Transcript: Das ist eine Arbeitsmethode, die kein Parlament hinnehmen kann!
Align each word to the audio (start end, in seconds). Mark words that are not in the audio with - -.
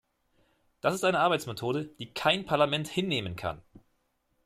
Das 0.79 0.95
ist 0.95 1.03
eine 1.03 1.19
Arbeitsmethode, 1.19 1.85
die 1.99 2.11
kein 2.11 2.43
Parlament 2.43 2.87
hinnehmen 2.87 3.35
kann! 3.35 3.61